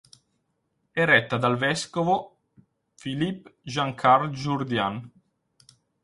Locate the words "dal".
1.37-1.57